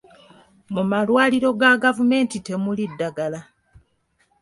Mu 0.73 0.83
malwaliro 0.91 1.49
ga 1.59 1.71
gavumenti 1.83 2.37
temuli 2.45 2.83
ddagala. 2.91 3.39